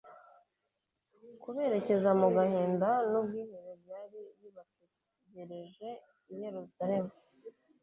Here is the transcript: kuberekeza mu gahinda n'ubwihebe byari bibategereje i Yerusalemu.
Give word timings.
kuberekeza 1.43 2.09
mu 2.19 2.27
gahinda 2.35 2.89
n'ubwihebe 3.11 3.71
byari 3.81 4.19
bibategereje 4.39 5.89
i 6.33 6.35
Yerusalemu. 6.43 7.13